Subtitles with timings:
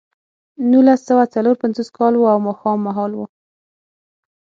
[0.71, 3.19] نولس سوه څلور پنځوس کال و او ماښام مهال و